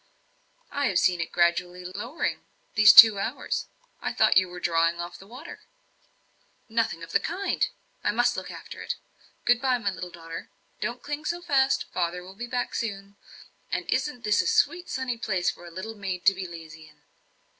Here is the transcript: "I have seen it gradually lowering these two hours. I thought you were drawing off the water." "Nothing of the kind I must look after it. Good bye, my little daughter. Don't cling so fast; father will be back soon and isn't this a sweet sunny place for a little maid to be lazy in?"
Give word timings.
"I 0.71 0.87
have 0.87 0.97
seen 0.97 1.21
it 1.21 1.31
gradually 1.31 1.85
lowering 1.85 2.41
these 2.73 2.91
two 2.91 3.19
hours. 3.19 3.67
I 4.01 4.11
thought 4.13 4.35
you 4.35 4.47
were 4.49 4.59
drawing 4.59 4.99
off 4.99 5.19
the 5.19 5.27
water." 5.27 5.59
"Nothing 6.67 7.03
of 7.03 7.11
the 7.11 7.19
kind 7.19 7.67
I 8.03 8.09
must 8.09 8.35
look 8.35 8.49
after 8.49 8.81
it. 8.81 8.95
Good 9.45 9.61
bye, 9.61 9.77
my 9.77 9.91
little 9.91 10.09
daughter. 10.09 10.49
Don't 10.79 11.03
cling 11.03 11.25
so 11.25 11.39
fast; 11.39 11.83
father 11.93 12.23
will 12.23 12.33
be 12.33 12.47
back 12.47 12.73
soon 12.73 13.15
and 13.71 13.85
isn't 13.91 14.23
this 14.23 14.41
a 14.41 14.47
sweet 14.47 14.89
sunny 14.89 15.19
place 15.19 15.51
for 15.51 15.67
a 15.67 15.69
little 15.71 15.93
maid 15.93 16.25
to 16.25 16.33
be 16.33 16.47
lazy 16.47 16.87
in?" 16.89 17.03